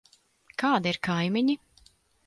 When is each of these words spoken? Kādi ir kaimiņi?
Kādi 0.63 0.95
ir 0.95 0.99
kaimiņi? 1.09 1.59